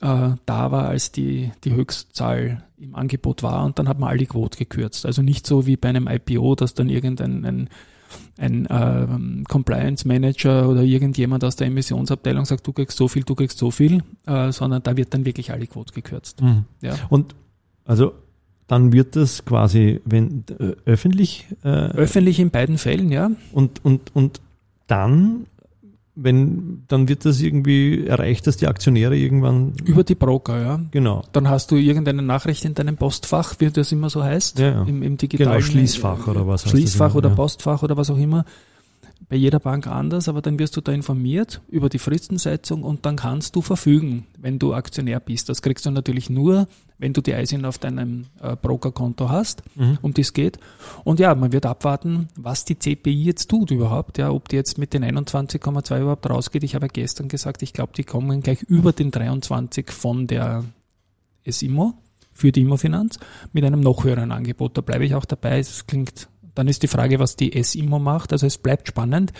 äh, 0.00 0.30
da 0.46 0.72
war, 0.72 0.88
als 0.88 1.12
die, 1.12 1.52
die 1.64 1.72
Höchstzahl 1.72 2.64
im 2.76 2.94
Angebot 2.94 3.42
war. 3.42 3.64
Und 3.64 3.78
dann 3.78 3.88
hat 3.88 3.98
man 3.98 4.10
Aliquot 4.10 4.56
gekürzt. 4.56 5.06
Also 5.06 5.22
nicht 5.22 5.46
so 5.46 5.66
wie 5.66 5.76
bei 5.76 5.88
einem 5.88 6.08
IPO, 6.08 6.56
dass 6.56 6.74
dann 6.74 6.88
irgendein 6.88 7.44
ein, 7.44 7.68
ein 8.38 8.66
ähm, 8.70 9.44
Compliance 9.48 10.06
Manager 10.06 10.68
oder 10.68 10.82
irgendjemand 10.82 11.44
aus 11.44 11.56
der 11.56 11.66
Emissionsabteilung 11.66 12.44
sagt, 12.44 12.66
du 12.66 12.72
kriegst 12.72 12.96
so 12.96 13.08
viel, 13.08 13.22
du 13.22 13.34
kriegst 13.34 13.58
so 13.58 13.70
viel, 13.70 14.02
äh, 14.26 14.52
sondern 14.52 14.82
da 14.82 14.96
wird 14.96 15.14
dann 15.14 15.24
wirklich 15.24 15.52
Aliquot 15.52 15.92
gekürzt. 15.92 16.40
Mhm. 16.42 16.64
Ja. 16.80 16.94
Und 17.08 17.34
also 17.84 18.14
dann 18.66 18.92
wird 18.92 19.16
das 19.16 19.44
quasi, 19.44 20.00
wenn 20.04 20.44
äh, 20.58 20.72
öffentlich 20.86 21.46
äh, 21.62 21.68
Öffentlich 21.68 22.40
in 22.40 22.50
beiden 22.50 22.78
Fällen, 22.78 23.12
ja. 23.12 23.30
und, 23.52 23.84
und, 23.84 24.14
und 24.14 24.40
dann, 24.86 25.46
wenn, 26.14 26.84
dann 26.88 27.08
wird 27.08 27.24
das 27.24 27.40
irgendwie 27.40 28.06
erreicht, 28.06 28.46
dass 28.46 28.58
die 28.58 28.66
Aktionäre 28.66 29.16
irgendwann 29.16 29.72
Über 29.84 30.04
die 30.04 30.14
Broker, 30.14 30.60
ja. 30.60 30.80
genau. 30.90 31.24
Dann 31.32 31.48
hast 31.48 31.70
du 31.70 31.76
irgendeine 31.76 32.20
Nachricht 32.22 32.64
in 32.66 32.74
deinem 32.74 32.96
Postfach, 32.96 33.54
wie 33.58 33.70
das 33.70 33.92
immer 33.92 34.10
so 34.10 34.22
heißt, 34.22 34.58
Ja, 34.58 34.70
ja. 34.70 34.82
im, 34.82 35.02
im 35.02 35.16
digitalen 35.16 35.50
Genau, 35.58 35.60
Schließfach 35.62 36.26
oder 36.26 36.46
was 36.46 36.64
heißt 36.64 36.74
das 36.74 36.80
Schließfach 36.80 37.14
oder 37.14 37.30
ja. 37.30 37.34
Postfach 37.34 37.82
oder 37.82 37.96
was 37.96 38.10
auch 38.10 38.18
immer. 38.18 38.44
Bei 39.32 39.38
jeder 39.38 39.60
Bank 39.60 39.86
anders, 39.86 40.28
aber 40.28 40.42
dann 40.42 40.58
wirst 40.58 40.76
du 40.76 40.82
da 40.82 40.92
informiert 40.92 41.62
über 41.68 41.88
die 41.88 41.98
Fristensetzung 41.98 42.82
und 42.82 43.06
dann 43.06 43.16
kannst 43.16 43.56
du 43.56 43.62
verfügen, 43.62 44.26
wenn 44.38 44.58
du 44.58 44.74
Aktionär 44.74 45.20
bist. 45.20 45.48
Das 45.48 45.62
kriegst 45.62 45.86
du 45.86 45.90
natürlich 45.90 46.28
nur, 46.28 46.68
wenn 46.98 47.14
du 47.14 47.22
die 47.22 47.30
ISIN 47.32 47.64
auf 47.64 47.78
deinem 47.78 48.26
äh, 48.42 48.56
Brokerkonto 48.56 49.30
hast, 49.30 49.62
Mhm. 49.74 49.96
um 50.02 50.12
die 50.12 50.20
es 50.20 50.34
geht. 50.34 50.58
Und 51.04 51.18
ja, 51.18 51.34
man 51.34 51.50
wird 51.50 51.64
abwarten, 51.64 52.28
was 52.36 52.66
die 52.66 52.78
CPI 52.78 53.24
jetzt 53.24 53.48
tut 53.48 53.70
überhaupt, 53.70 54.18
ja, 54.18 54.30
ob 54.30 54.50
die 54.50 54.56
jetzt 54.56 54.76
mit 54.76 54.92
den 54.92 55.02
21,2 55.02 56.02
überhaupt 56.02 56.28
rausgeht. 56.28 56.62
Ich 56.62 56.74
habe 56.74 56.88
gestern 56.88 57.28
gesagt, 57.28 57.62
ich 57.62 57.72
glaube, 57.72 57.94
die 57.96 58.04
kommen 58.04 58.42
gleich 58.42 58.62
über 58.64 58.92
den 58.92 59.10
23 59.10 59.92
von 59.92 60.26
der 60.26 60.62
SIMO 61.46 61.94
für 62.34 62.52
die 62.52 62.60
Immofinanz 62.60 63.18
mit 63.54 63.64
einem 63.64 63.80
noch 63.80 64.04
höheren 64.04 64.30
Angebot. 64.30 64.76
Da 64.76 64.82
bleibe 64.82 65.06
ich 65.06 65.14
auch 65.14 65.24
dabei. 65.24 65.58
Es 65.58 65.86
klingt, 65.86 66.28
dann 66.54 66.68
ist 66.68 66.82
die 66.82 66.88
Frage, 66.88 67.18
was 67.18 67.36
die 67.36 67.60
SIMO 67.62 67.98
macht. 67.98 68.32
Also 68.32 68.46
es 68.46 68.58
bleibt 68.58 68.88
spannend 68.88 69.32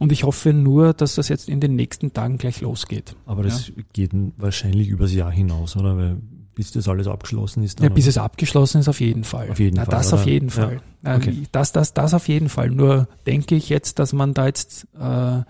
und 0.00 0.12
ich 0.12 0.24
hoffe 0.24 0.52
nur, 0.52 0.92
dass 0.94 1.14
das 1.14 1.28
jetzt 1.28 1.48
in 1.48 1.60
den 1.60 1.76
nächsten 1.76 2.12
Tagen 2.12 2.38
gleich 2.38 2.60
losgeht. 2.60 3.16
Aber 3.26 3.42
das 3.42 3.72
geht 3.92 4.10
wahrscheinlich 4.36 4.88
übers 4.88 5.12
Jahr 5.12 5.30
hinaus, 5.30 5.76
oder? 5.76 5.96
Weil 5.96 6.16
bis 6.54 6.72
das 6.72 6.88
alles 6.88 7.06
abgeschlossen 7.06 7.62
ist. 7.62 7.80
Ja, 7.80 7.90
bis 7.90 8.06
es 8.06 8.16
abgeschlossen 8.16 8.80
ist, 8.80 8.88
auf 8.88 9.00
jeden 9.00 9.24
Fall. 9.24 9.50
Auf 9.50 9.58
jeden 9.58 9.76
Na, 9.76 9.84
Fall, 9.84 9.94
Das 9.94 10.12
oder? 10.12 10.22
auf 10.22 10.26
jeden 10.26 10.48
Ja. 10.48 10.54
Fall. 10.54 10.80
Ähm, 11.04 11.16
Okay. 11.16 11.42
Das, 11.52 11.70
das, 11.72 11.92
das 11.92 12.14
auf 12.14 12.28
jeden 12.28 12.48
Fall. 12.48 12.70
Nur 12.70 13.08
denke 13.26 13.54
ich 13.54 13.68
jetzt, 13.68 13.98
dass 13.98 14.14
man 14.14 14.32
da 14.32 14.46
jetzt 14.46 14.86
äh, 14.98 15.42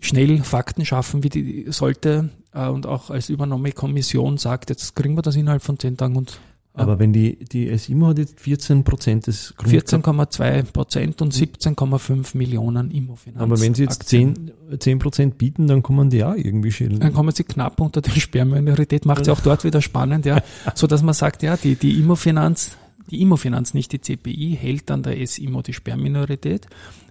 schnell 0.00 0.42
Fakten 0.44 0.84
schaffen 0.84 1.24
wie 1.24 1.30
die 1.30 1.66
sollte 1.70 2.28
äh, 2.52 2.68
und 2.68 2.86
auch 2.86 3.08
als 3.10 3.30
Übernahmekommission 3.30 4.36
sagt, 4.36 4.68
jetzt 4.70 4.94
kriegen 4.94 5.16
wir 5.16 5.22
das 5.22 5.34
innerhalb 5.34 5.62
von 5.62 5.78
zehn 5.78 5.96
Tagen 5.96 6.16
und 6.16 6.32
ja. 6.32 6.38
Aber 6.78 6.98
wenn 6.98 7.12
die, 7.12 7.36
die 7.44 7.76
SIMO 7.76 8.08
hat 8.08 8.18
jetzt 8.18 8.40
14 8.40 8.84
Prozent 8.84 9.26
des 9.26 9.54
Grund- 9.56 9.72
14,2 9.72 10.62
Prozent 10.72 11.20
und 11.22 11.32
17,5 11.32 12.36
Millionen 12.36 12.90
Immofinanz. 12.90 13.42
Aber 13.42 13.60
wenn 13.60 13.74
sie 13.74 13.82
jetzt 13.84 14.02
Aktien. 14.02 14.52
10, 14.70 14.80
10 14.80 14.98
Prozent 14.98 15.38
bieten, 15.38 15.66
dann 15.66 15.82
kommen 15.82 16.10
die 16.10 16.24
auch 16.24 16.34
irgendwie 16.34 16.72
schälen. 16.72 17.00
Dann 17.00 17.12
kommen 17.12 17.32
sie 17.34 17.44
knapp 17.44 17.80
unter 17.80 18.00
die 18.00 18.20
Sperrminorität, 18.20 19.06
macht 19.06 19.24
sie 19.24 19.30
auch 19.32 19.40
dort 19.40 19.64
wieder 19.64 19.82
spannend, 19.82 20.26
ja. 20.26 20.40
So 20.74 20.86
dass 20.86 21.02
man 21.02 21.14
sagt, 21.14 21.42
ja, 21.42 21.56
die, 21.56 21.74
die 21.76 21.98
Immofinanz, 21.98 22.76
die 23.10 23.22
Immofinanz, 23.22 23.74
nicht 23.74 23.92
die 23.92 24.00
CPI, 24.00 24.56
hält 24.60 24.90
an 24.90 25.02
der 25.02 25.20
S-Immo 25.20 25.62
die 25.62 25.72
Sperrminorität. 25.72 26.66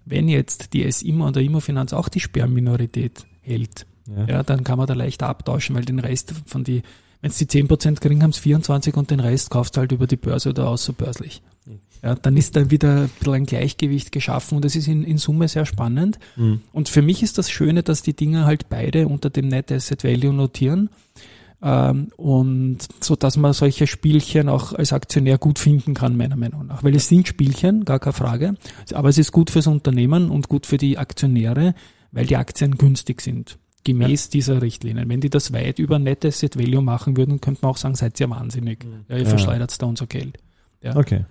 Wenn 0.06 0.30
jetzt 0.30 0.74
die 0.74 0.86
S-Immo 0.86 1.26
an 1.26 1.34
der 1.34 1.44
Immofinanz 1.44 1.92
auch 1.94 2.08
die 2.10 2.20
Sperrminorität 2.22 3.26
hält, 3.42 3.86
Ja. 4.08 4.26
Ja, 4.36 4.44
dann 4.44 4.64
kann 4.64 4.78
man 4.78 4.88
da 4.88 4.94
leichter 4.94 5.28
abtauschen, 5.28 5.76
weil 5.76 5.84
den 5.84 6.00
Rest 6.00 6.34
von 6.46 6.64
die, 6.64 6.82
wenn 7.27 7.31
es 7.31 7.38
die 7.39 7.46
10% 7.46 8.00
kriegen, 8.00 8.24
haben 8.24 8.29
es 8.29 8.38
24 8.38 8.96
und 8.96 9.12
den 9.12 9.19
Rest 9.19 9.50
kaufst 9.50 9.75
du 9.75 9.81
halt 9.81 9.91
über 9.91 10.07
die 10.07 10.15
Börse 10.15 10.50
oder 10.50 10.69
außerbörslich. 10.69 11.41
Ja, 12.01 12.15
dann 12.15 12.38
ist 12.38 12.55
da 12.55 12.72
wieder 12.72 13.01
ein 13.01 13.10
bisschen 13.10 13.34
ein 13.34 13.46
Gleichgewicht 13.46 14.13
geschaffen 14.13 14.55
und 14.55 14.63
das 14.63 14.77
ist 14.77 14.88
in, 14.88 15.03
in 15.03 15.17
Summe 15.17 15.50
sehr 15.50 15.65
spannend. 15.65 16.19
Mhm. 16.38 16.62
Und 16.72 16.88
für 16.88 17.01
mich 17.01 17.24
ist 17.24 17.38
das 17.38 17.50
Schöne, 17.50 17.84
dass 17.84 18.01
die 18.01 18.13
Dinger 18.13 18.46
halt 18.46 18.69
beide 18.69 19.10
unter 19.10 19.29
dem 19.29 19.50
Net 19.50 19.74
Asset 19.74 20.05
Value 20.05 20.31
notieren. 20.31 20.89
Ähm, 21.62 22.13
und 22.15 22.77
so 23.01 23.17
dass 23.17 23.36
man 23.36 23.51
solche 23.51 23.88
Spielchen 23.88 24.48
auch 24.48 24.72
als 24.72 24.93
Aktionär 24.93 25.38
gut 25.38 25.60
finden 25.60 25.96
kann, 25.96 26.15
meiner 26.15 26.38
Meinung 26.38 26.65
nach. 26.67 26.84
Weil 26.84 26.96
es 26.96 27.10
sind 27.10 27.27
Spielchen, 27.27 27.84
gar 27.84 28.00
keine 28.00 28.13
Frage. 28.13 28.55
Aber 28.93 29.10
es 29.10 29.17
ist 29.17 29.34
gut 29.34 29.50
fürs 29.50 29.67
Unternehmen 29.67 30.29
und 30.29 30.48
gut 30.48 30.65
für 30.65 30.77
die 30.77 30.98
Aktionäre, 30.98 31.74
weil 32.13 32.25
die 32.25 32.38
Aktien 32.38 32.77
günstig 32.77 33.19
sind. 33.22 33.57
Gemäß 33.84 34.29
dieser 34.29 34.62
Richtlinien. 34.62 35.07
Wenn 35.10 35.22
die 35.22 35.29
das 35.29 35.53
weit 35.53 35.79
über 35.79 35.98
Net 36.00 36.25
Asset 36.25 36.57
Value 36.57 36.81
machen 36.81 37.15
würden, 37.15 37.39
könnte 37.39 37.62
man 37.62 37.72
auch 37.72 37.77
sagen, 37.77 37.96
seid 37.96 38.19
ihr 38.19 38.29
wahnsinnig. 38.29 38.86
Ja, 39.07 39.15
ihr 39.17 39.24
Ja. 39.24 39.29
verschleudert 39.29 39.81
da 39.81 39.86
unser 39.86 40.07
Geld. 40.07 40.38
Ja. 40.81 40.96
Okay. 40.96 41.25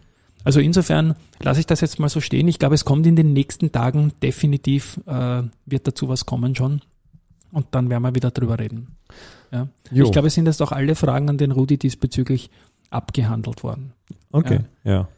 Also 0.44 0.60
insofern 0.60 1.16
lasse 1.40 1.60
ich 1.60 1.66
das 1.66 1.80
jetzt 1.80 1.98
mal 1.98 2.08
so 2.08 2.20
stehen. 2.20 2.46
Ich 2.48 2.58
glaube, 2.58 2.74
es 2.76 2.84
kommt 2.84 3.06
in 3.06 3.16
den 3.16 3.32
nächsten 3.32 3.72
Tagen 3.72 4.12
definitiv, 4.22 4.98
äh, 5.06 5.42
wird 5.66 5.86
dazu 5.86 6.08
was 6.08 6.24
kommen 6.24 6.54
schon. 6.54 6.80
Und 7.52 7.66
dann 7.72 7.90
werden 7.90 8.02
wir 8.02 8.14
wieder 8.14 8.30
drüber 8.30 8.58
reden. 8.58 8.96
Ja. 9.50 9.68
Ich 9.90 10.10
glaube, 10.12 10.28
es 10.28 10.34
sind 10.34 10.46
jetzt 10.46 10.62
auch 10.62 10.72
alle 10.72 10.94
Fragen 10.94 11.28
an 11.28 11.38
den 11.38 11.52
Rudi 11.52 11.78
diesbezüglich 11.78 12.50
abgehandelt 12.90 13.62
worden. 13.62 13.92
Okay, 14.32 14.60
ja. 14.84 15.08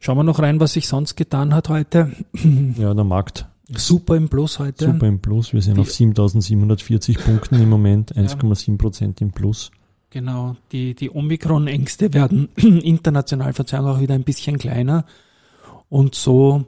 Schauen 0.00 0.16
wir 0.16 0.24
noch 0.24 0.38
rein, 0.38 0.60
was 0.60 0.72
sich 0.74 0.86
sonst 0.88 1.16
getan 1.16 1.54
hat 1.54 1.68
heute. 1.68 2.12
Ja, 2.76 2.94
der 2.94 3.04
Markt 3.04 3.46
Super 3.76 4.16
im 4.16 4.28
Plus 4.28 4.58
heute. 4.58 4.86
super 4.86 5.06
im 5.06 5.20
Plus. 5.20 5.52
Wir 5.52 5.60
sind 5.62 5.76
Die- 5.76 5.80
auf 5.82 5.92
7740 5.92 7.18
Punkten 7.18 7.60
im 7.60 7.68
Moment, 7.68 8.16
1,7 8.16 8.78
Prozent 8.78 9.20
im 9.20 9.30
Plus. 9.32 9.70
Genau, 10.10 10.56
die, 10.72 10.94
die 10.94 11.10
Omikron-Ängste 11.10 12.14
werden 12.14 12.48
international, 12.56 13.52
Verzeihung, 13.52 13.86
auch 13.88 14.00
wieder 14.00 14.14
ein 14.14 14.24
bisschen 14.24 14.56
kleiner. 14.58 15.04
Und 15.90 16.14
so, 16.14 16.64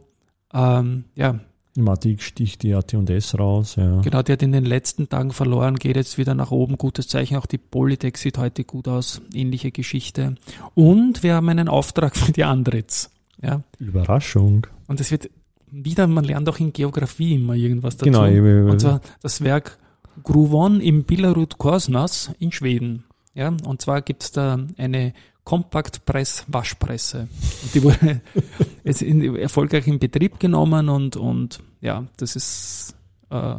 ähm, 0.53 1.05
ja, 1.15 1.41
Die 1.75 1.81
Matik 1.81 2.21
sticht 2.23 2.63
die 2.65 2.75
AT&S 2.75 3.39
raus, 3.39 3.77
ja. 3.77 4.01
Genau, 4.03 4.23
die 4.23 4.33
hat 4.33 4.43
in 4.43 4.53
den 4.53 4.65
letzten 4.67 5.09
Tagen 5.09 5.33
verloren, 5.33 5.77
geht 5.77 5.97
jetzt 5.97 6.19
wieder 6.19 6.35
nach 6.35 6.51
oben. 6.51 6.77
Gutes 6.77 7.09
Zeichen. 7.09 7.37
Auch 7.37 7.47
die 7.47 7.59
Polytech 7.59 8.17
sieht 8.19 8.37
heute 8.37 8.65
gut 8.65 8.89
aus. 8.89 9.23
Ähnliche 9.33 9.71
Geschichte. 9.71 10.35
Und 10.75 11.23
wir 11.23 11.35
haben 11.35 11.49
einen 11.49 11.69
Auftrag 11.69 12.17
für 12.17 12.33
die 12.33 12.45
Andritz. 12.45 13.11
Ja. 13.41 13.63
Überraschung. 13.79 14.67
Und 14.87 15.01
es 15.01 15.11
wird 15.11 15.31
wieder, 15.71 16.07
man 16.07 16.25
lernt 16.25 16.49
auch 16.49 16.59
in 16.59 16.73
Geografie 16.73 17.35
immer 17.35 17.55
irgendwas 17.55 17.97
dazu. 17.97 18.11
Genau, 18.11 18.25
Und 18.71 18.81
zwar 18.81 19.01
das 19.23 19.43
Werk 19.43 19.79
Gruvon 20.23 20.81
im 20.81 21.05
Billerud 21.05 21.59
Korsnas 21.59 22.31
in 22.39 22.53
Schweden. 22.53 23.05
Ja, 23.35 23.49
und 23.65 23.81
zwar 23.81 24.03
gibt's 24.03 24.33
da 24.33 24.59
eine 24.77 25.15
Kompaktpress-Waschpresse. 25.45 27.29
Die 27.75 27.83
wurde 27.83 28.21
jetzt 28.85 29.03
in, 29.03 29.37
erfolgreich 29.37 29.87
in 29.87 29.99
Betrieb 29.99 30.39
genommen 30.39 30.89
und, 30.89 31.17
und 31.17 31.61
ja, 31.81 32.05
das 32.17 32.37
ist 32.37 32.95
äh, 33.31 33.55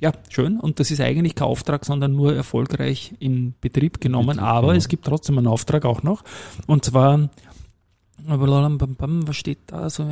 ja 0.00 0.12
schön. 0.28 0.58
Und 0.60 0.80
das 0.80 0.90
ist 0.90 1.00
eigentlich 1.00 1.34
kein 1.34 1.48
Auftrag, 1.48 1.84
sondern 1.84 2.14
nur 2.14 2.34
erfolgreich 2.34 3.14
in 3.18 3.54
Betrieb 3.60 4.00
genommen. 4.00 4.28
Betrieb 4.28 4.42
Aber 4.44 4.60
genommen. 4.60 4.78
es 4.78 4.88
gibt 4.88 5.04
trotzdem 5.04 5.38
einen 5.38 5.46
Auftrag 5.46 5.84
auch 5.84 6.02
noch. 6.02 6.22
Und 6.66 6.84
zwar, 6.84 7.28
was 8.24 9.36
steht 9.36 9.58
da? 9.66 9.90
So, 9.90 10.04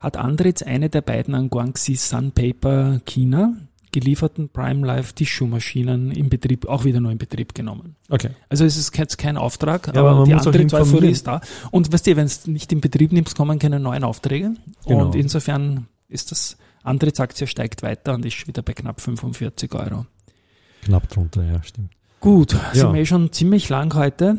hat 0.00 0.16
Andritz 0.16 0.62
eine 0.62 0.88
der 0.90 1.02
beiden 1.02 1.34
an 1.34 1.50
Guangxi 1.50 1.94
Sunpaper 1.94 3.00
China 3.04 3.52
gelieferten 3.92 4.48
Prime 4.48 4.86
Life 4.86 5.14
Tissue-Maschinen 5.14 6.12
in 6.12 6.28
Betrieb, 6.28 6.66
auch 6.68 6.84
wieder 6.84 7.00
nur 7.00 7.10
in 7.10 7.18
Betrieb 7.18 7.54
genommen. 7.54 7.96
Okay. 8.08 8.30
Also 8.48 8.64
es 8.64 8.76
ist 8.76 8.96
jetzt 8.96 9.18
kein 9.18 9.36
Auftrag, 9.36 9.92
Ja, 9.94 10.04
aber 10.04 10.24
die 10.24 10.34
andere 10.34 10.80
Euphorie 10.80 11.10
ist 11.10 11.26
da. 11.26 11.40
Und 11.70 11.92
weißt 11.92 12.06
du, 12.06 12.16
wenn 12.16 12.26
es 12.26 12.46
nicht 12.46 12.72
in 12.72 12.80
Betrieb 12.80 13.12
nimmst, 13.12 13.36
kommen 13.36 13.58
keine 13.58 13.80
neuen 13.80 14.04
Aufträge. 14.04 14.54
Genau. 14.86 15.06
Und 15.06 15.14
insofern 15.16 15.86
ist 16.08 16.30
das 16.30 16.56
Andritz-Aktie 16.82 17.46
steigt 17.46 17.82
weiter 17.82 18.14
und 18.14 18.24
ist 18.24 18.46
wieder 18.46 18.62
bei 18.62 18.72
knapp 18.72 19.00
45 19.00 19.74
Euro. 19.74 20.06
Knapp 20.82 21.08
drunter, 21.08 21.44
ja, 21.44 21.62
stimmt. 21.62 21.90
Gut, 22.20 22.52
Ja. 22.52 22.60
sind 22.74 22.94
wir 22.94 23.00
eh 23.00 23.06
schon 23.06 23.32
ziemlich 23.32 23.68
lang 23.68 23.94
heute. 23.94 24.38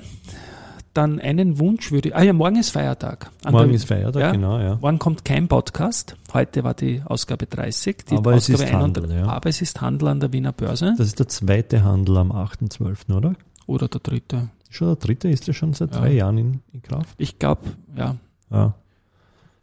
Dann 0.94 1.20
einen 1.22 1.58
Wunsch 1.58 1.92
würde 1.92 2.10
ich, 2.10 2.16
ah 2.16 2.22
ja, 2.22 2.34
morgen 2.34 2.58
ist 2.58 2.70
Feiertag. 2.72 3.32
An 3.46 3.54
Morgen 3.54 3.68
der- 3.68 3.76
ist 3.78 3.86
Feiertag, 3.86 4.22
ja. 4.22 4.32
genau, 4.32 4.60
ja. 4.60 4.78
Morgen 4.82 5.00
kommt 5.00 5.24
kein 5.24 5.48
Podcast. 5.48 6.18
Heute 6.34 6.66
war 6.66 6.74
die 6.74 7.02
Ausgabe 7.06 7.46
30. 7.48 8.06
Die 8.10 8.16
Aber 8.18 8.34
es 8.34 8.50
Ausgabe 8.50 8.64
ist 8.70 8.74
Handel, 8.74 9.04
31 9.06 9.26
ja. 9.26 9.32
Aber 9.32 9.50
es 9.50 9.62
ist 9.62 9.80
Handel 9.82 10.08
an 10.10 10.20
der 10.20 10.34
Wiener 10.34 10.52
Börse. 10.52 10.94
Das 10.98 11.08
ist 11.08 11.20
der 11.20 11.30
zweite 11.30 11.84
Handel 11.86 12.18
am 12.18 12.32
8.12., 12.34 13.16
oder? 13.16 13.36
Oder 13.68 13.88
der 13.88 14.02
dritte. 14.02 14.50
Schon 14.70 14.88
der 14.88 14.96
dritte 14.98 15.30
ist 15.30 15.48
ja 15.48 15.54
schon 15.54 15.74
seit 15.74 15.94
Ja. 15.96 16.02
drei 16.02 16.12
Jahren 16.14 16.38
in, 16.38 16.60
in 16.74 16.82
Kraft. 16.82 17.16
Ich 17.18 17.40
glaube, 17.40 17.62
ja. 17.96 18.18
Ja. 18.50 18.74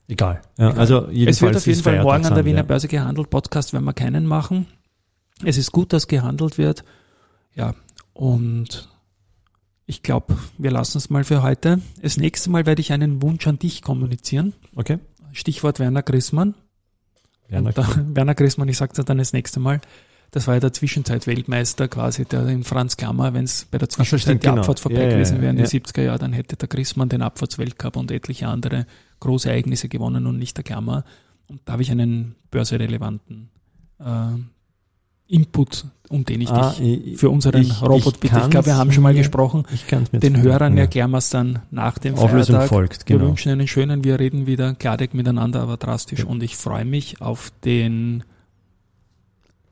Egal. 0.09 0.41
Ja, 0.57 0.69
Egal. 0.71 0.79
Also 0.81 1.09
jedenfalls 1.11 1.37
Es 1.37 1.43
wird 1.43 1.57
auf 1.57 1.67
jeden 1.67 1.83
Fall 1.83 2.03
morgen 2.03 2.25
an 2.25 2.35
der 2.35 2.45
Wiener. 2.47 2.63
Börse 2.63 2.89
gehandelt. 2.89 3.29
Podcast 3.29 3.75
werden 3.75 3.85
wir 3.85 3.93
keinen 3.93 4.25
machen. 4.25 4.67
Es 5.45 5.59
ist 5.59 5.73
gut, 5.73 5.93
dass 5.93 6.09
gehandelt 6.09 6.57
wird. 6.57 6.85
Ja, 7.55 7.75
und 8.15 8.89
ich 9.89 10.03
glaube, 10.03 10.37
wir 10.59 10.71
lassen 10.71 10.99
es 10.99 11.09
mal 11.09 11.25
für 11.25 11.43
heute. 11.43 11.81
Das 12.03 12.19
nächste 12.19 12.51
Mal 12.51 12.67
werde 12.67 12.81
ich 12.83 12.93
einen 12.93 13.23
Wunsch 13.23 13.47
an 13.47 13.59
dich 13.59 13.81
kommunizieren. 13.81 14.53
Okay. 14.77 14.99
Stichwort 15.33 15.81
Werner 15.81 16.03
Grissmann. 16.03 16.55
Werner, 17.49 17.73
da, 17.73 17.89
Werner 18.13 18.35
Grissmann, 18.35 18.69
ich 18.69 18.77
sage 18.77 18.93
dir 18.93 19.05
dann 19.05 19.17
das 19.17 19.33
nächste 19.33 19.61
Mal. 19.61 19.81
Das 20.31 20.47
war 20.47 20.55
ja 20.55 20.61
der 20.61 20.75
Zwischenzeit-Weltmeister 20.75 21.89
quasi, 21.89 22.27
der 22.27 22.47
in 22.49 22.65
Franz 22.65 22.99
Klammer, 22.99 23.33
wenn 23.33 23.45
es 23.45 23.65
bei 23.65 23.79
der 23.79 23.89
Zwischenzeit 23.89 24.21
stimmt, 24.21 24.43
die 24.43 24.49
genau. 24.49 24.61
Abfahrt 24.61 24.79
vorbei 24.81 24.99
Ja, 24.99 25.05
ja, 25.05 25.09
gewesen 25.09 25.37
ja, 25.37 25.41
wäre 25.41 25.53
in 25.53 25.59
ja. 25.59 25.65
den 25.65 25.83
70er 25.83 26.03
Jahren, 26.03 26.19
dann 26.19 26.33
hätte 26.35 26.57
der 26.57 26.69
Grissmann 26.69 27.09
den 27.09 27.23
Abfahrtsweltcup 27.23 27.97
und 27.97 28.11
etliche 28.11 28.47
andere 28.47 28.87
große 29.21 29.49
Ereignisse 29.49 29.89
gewonnen 29.89 30.27
und 30.27 30.39
nicht 30.39 30.55
der 30.59 30.65
Klammer. 30.65 31.05
Und 31.47 31.63
da 31.65 31.73
habe 31.73 31.83
ich 31.83 31.91
einen 31.91 32.35
börserelevanten 32.51 33.49
äh, 34.01 34.05
Input, 35.29 35.85
um 36.09 36.25
den 36.25 36.41
ich 36.41 36.49
Ah, 36.51 36.71
dich 36.71 37.13
ich- 37.13 37.19
für 37.19 37.29
unseren 37.29 37.61
ich- 37.61 37.83
Robot 37.83 38.15
ich 38.15 38.21
bitte. 38.21 38.37
Ich 38.39 38.51
glaube, 38.51 38.53
wir 38.53 38.73
kann's 38.73 38.79
haben 38.79 38.93
schon 38.93 39.03
mal 39.03 39.13
mir- 39.13 39.19
gesprochen. 39.19 39.65
ich 39.75 39.87
kann 39.87 40.05
es 40.05 40.13
mir 40.13 40.21
Den 40.21 40.41
Hörern 40.41 40.75
ja. 40.77 40.85
erklären 40.85 41.11
wir 41.11 41.19
es 41.19 41.29
dann 41.31 41.59
nach 41.71 41.99
dem 41.99 42.15
Auflösung 42.15 42.57
Feiertag. 42.57 42.69
folgt, 42.69 43.09
Wir 43.09 43.17
genau. 43.19 43.29
wünschen 43.29 43.53
einen 43.53 43.69
schönen, 43.69 44.05
wir 44.05 44.19
reden 44.19 44.47
wieder 44.47 44.75
klarig 44.75 45.13
miteinander, 45.15 45.61
aber 45.61 45.77
drastisch. 45.77 46.21
Ja. 46.21 46.25
Und 46.27 46.43
ich 46.43 46.57
freue 46.57 46.85
mich 46.87 47.21
auf 47.21 47.53
den 47.65 48.25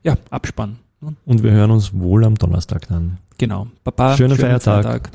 ja, 0.03 0.15
Abspann. 0.29 0.77
Und 1.25 1.43
wir 1.43 1.51
hören 1.51 1.71
uns 1.71 1.91
wohl 1.93 2.23
am 2.23 2.35
Donnerstag 2.35 2.87
dann. 2.87 3.17
Genau. 3.37 3.67
Baba, 3.83 4.15
Schönen 4.17 4.37
Feiertag. 4.37 5.09